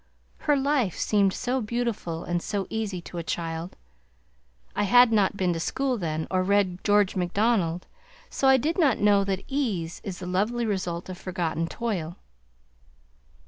[0.49, 3.75] Her life seemed so beautiful and so easy to a child.
[4.75, 7.85] I had not been to school then, or read George Macdonald,
[8.27, 12.17] so I did not know that "Ease is the lovely result of forgotten toil."